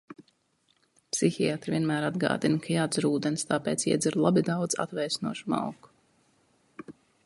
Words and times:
Psihiatre 1.15 1.73
vienmēr 1.73 2.07
atgādina, 2.07 2.63
ka 2.65 2.73
jādzer 2.77 3.09
ūdens, 3.11 3.47
tāpēc 3.53 3.87
iedzeru 3.93 4.27
labi 4.27 4.47
daudz 4.53 4.83
atvēsinošu 4.89 5.57
malku. 5.57 5.97